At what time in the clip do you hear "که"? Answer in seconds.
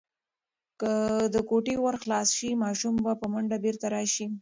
0.79-0.91